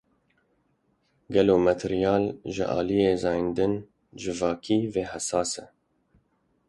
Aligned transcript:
Gelo 1.33 1.55
materyal 1.67 2.23
ji 2.53 2.63
aliyê 2.79 3.11
zayendên 3.23 3.73
civakî 4.21 4.77
ve 4.93 5.03
hesas 5.11 5.51
e? 5.63 5.65